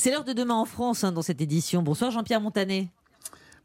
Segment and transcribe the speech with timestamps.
[0.00, 1.82] C'est l'heure de demain en France hein, dans cette édition.
[1.82, 2.88] Bonsoir Jean-Pierre Montanet.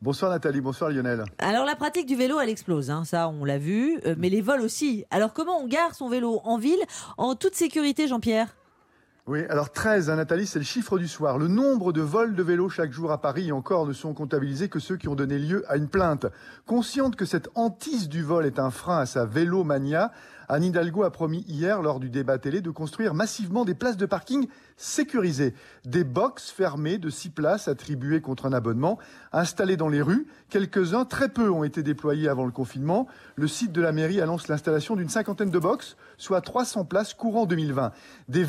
[0.02, 1.24] Bonsoir Nathalie, bonsoir Lionel.
[1.38, 4.42] Alors la pratique du vélo, elle explose, hein, ça on l'a vu, euh, mais les
[4.42, 5.06] vols aussi.
[5.12, 6.84] Alors comment on gare son vélo en ville
[7.18, 8.55] en toute sécurité Jean-Pierre?
[9.28, 11.40] Oui, alors 13, hein, Nathalie, c'est le chiffre du soir.
[11.40, 14.80] Le nombre de vols de vélos chaque jour à Paris, encore, ne sont comptabilisés que
[14.80, 16.28] ceux qui ont donné lieu à une plainte.
[16.68, 20.12] Consciente que cette hantise du vol est un frein à sa vélomania,
[20.48, 24.06] Anne Hidalgo a promis hier, lors du débat télé, de construire massivement des places de
[24.06, 24.48] parking
[24.78, 25.56] sécurisées.
[25.86, 29.00] Des box fermées de 6 places attribuées contre un abonnement,
[29.32, 30.28] installées dans les rues.
[30.50, 33.08] Quelques-uns, très peu, ont été déployés avant le confinement.
[33.36, 37.46] Le site de la mairie annonce l'installation d'une cinquantaine de box, soit 300 places courant
[37.46, 37.92] 2020.
[38.30, 38.44] Des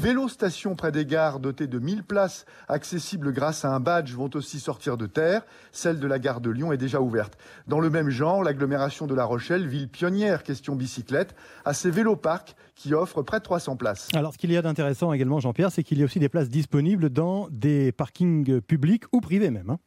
[0.75, 4.97] près des gares dotées de 1000 places accessibles grâce à un badge vont aussi sortir
[4.97, 5.43] de terre.
[5.73, 7.39] Celle de la gare de Lyon est déjà ouverte.
[7.69, 11.35] Dans le même genre, l'agglomération de La Rochelle, ville pionnière question bicyclette,
[11.65, 14.09] a ses véloparcs qui offrent près de 300 places.
[14.15, 16.49] Alors ce qu'il y a d'intéressant également, Jean-Pierre, c'est qu'il y a aussi des places
[16.49, 19.71] disponibles dans des parkings publics ou privés même.
[19.71, 19.79] Hein.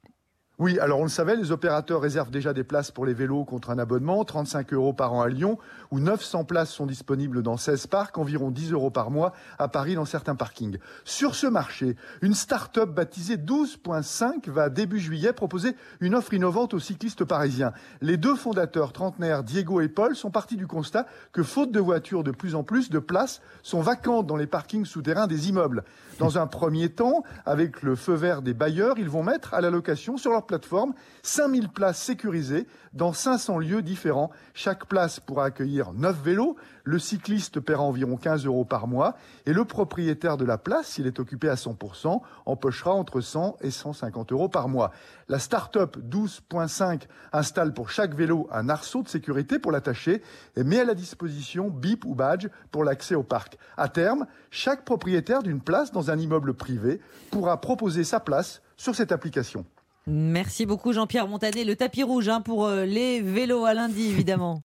[0.59, 3.69] Oui, alors on le savait, les opérateurs réservent déjà des places pour les vélos contre
[3.69, 5.57] un abonnement, 35 euros par an à Lyon,
[5.89, 9.95] où 900 places sont disponibles dans 16 parcs, environ 10 euros par mois à Paris
[9.95, 10.77] dans certains parkings.
[11.05, 16.79] Sur ce marché, une start-up baptisée 12.5 va début juillet proposer une offre innovante aux
[16.79, 17.71] cyclistes parisiens.
[18.01, 22.25] Les deux fondateurs trentenaires, Diego et Paul, sont partis du constat que faute de voitures,
[22.25, 25.85] de plus en plus de places sont vacantes dans les parkings souterrains des immeubles.
[26.19, 29.69] Dans un premier temps, avec le feu vert des bailleurs, ils vont mettre à la
[29.69, 34.31] location sur leur plateforme 5000 places sécurisées dans 500 lieux différents.
[34.55, 36.55] Chaque place pourra accueillir 9 vélos.
[36.83, 41.05] Le cycliste paiera environ 15 euros par mois et le propriétaire de la place, s'il
[41.05, 44.91] est occupé à 100%, empochera entre 100 et 150 euros par mois.
[45.27, 50.23] La start-up 12.5 installe pour chaque vélo un arceau de sécurité pour l'attacher
[50.55, 53.59] et met à la disposition bip ou badge pour l'accès au parc.
[53.77, 58.95] À terme, chaque propriétaire d'une place dans un immeuble privé pourra proposer sa place sur
[58.95, 59.63] cette application.
[60.07, 61.63] Merci beaucoup Jean-Pierre Montanet.
[61.63, 64.57] Le tapis rouge hein, pour euh, les vélos à lundi, évidemment.